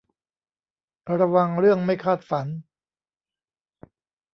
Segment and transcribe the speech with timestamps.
[1.19, 2.47] ระวังเรื่องไม่คาดฝัน